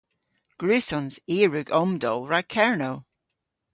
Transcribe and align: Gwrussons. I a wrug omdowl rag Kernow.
Gwrussons. 0.59 1.15
I 1.35 1.37
a 1.45 1.47
wrug 1.49 1.67
omdowl 1.79 2.23
rag 2.31 2.45
Kernow. 2.53 2.97